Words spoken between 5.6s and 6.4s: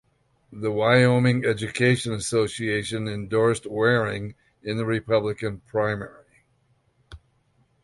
primary.